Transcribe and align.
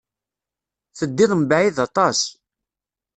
Teddiḍ 0.97 1.31
mebɛid 1.35 1.77
aṭas. 1.87 2.19